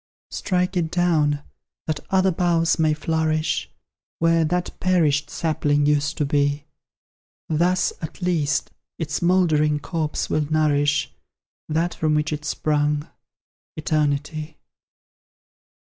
Strike 0.31 0.75
it 0.75 0.89
down, 0.89 1.43
that 1.85 1.99
other 2.09 2.31
boughs 2.31 2.79
may 2.79 2.91
flourish 2.91 3.69
Where 4.17 4.43
that 4.45 4.71
perished 4.79 5.29
sapling 5.29 5.85
used 5.85 6.17
to 6.17 6.25
be; 6.25 6.65
Thus, 7.47 7.93
at 8.01 8.19
least, 8.19 8.71
its 8.97 9.21
mouldering 9.21 9.79
corpse 9.79 10.27
will 10.27 10.51
nourish 10.51 11.13
That 11.69 11.93
from 11.93 12.15
which 12.15 12.33
it 12.33 12.45
sprung 12.45 13.09
Eternity. 13.77 14.57